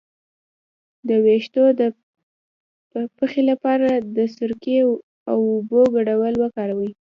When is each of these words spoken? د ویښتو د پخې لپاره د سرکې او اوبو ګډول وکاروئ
د 1.07 1.09
ویښتو 1.25 1.63
د 1.79 1.81
پخې 3.17 3.41
لپاره 3.51 3.87
د 4.15 4.17
سرکې 4.35 4.77
او 5.31 5.39
اوبو 5.53 5.81
ګډول 5.95 6.33
وکاروئ 6.43 6.91